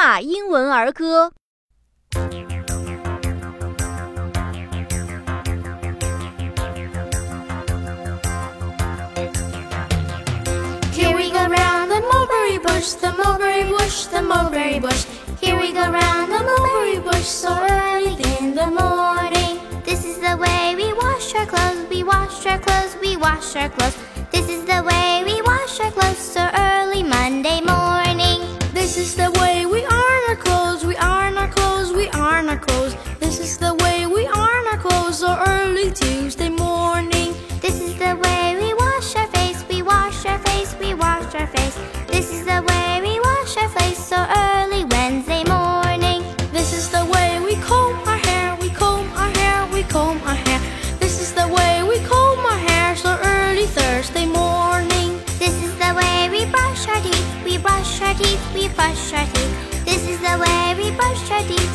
[0.00, 1.32] 纳英文儿歌。
[10.92, 15.04] Here we go round the mulberry bush, the mulberry bush, the mulberry bush.
[15.40, 19.58] Here we go round the mulberry bush so early in the morning.
[19.84, 23.68] This is the way we wash our clothes, we wash our clothes, we wash our
[23.68, 23.96] clothes.
[24.30, 26.61] This is the way we wash our clothes so early
[30.33, 32.95] Our clothes, we iron our clothes, we iron our clothes.
[33.19, 37.35] This is the way we iron our clothes so early Tuesday morning.
[37.61, 41.45] This is the way we wash our face, we wash our face, we wash our
[41.45, 41.77] face.
[42.07, 46.23] This is the way we wash our face so early Wednesday morning.
[46.51, 50.39] This is the way we comb our hair, we comb our hair, we comb our
[50.45, 50.59] hair.
[50.99, 55.09] This is the way we comb our hair so early Thursday morning.
[55.37, 59.27] This is the way we brush our teeth, we brush our teeth, we brush our
[59.27, 59.72] teeth.
[59.85, 61.72] This is the way we brush our teeth